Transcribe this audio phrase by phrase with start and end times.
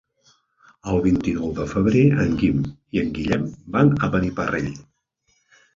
[0.93, 2.65] El vint-i-nou de febrer en Guim
[2.97, 3.47] i en Guillem
[3.79, 4.77] van a Beniparrell.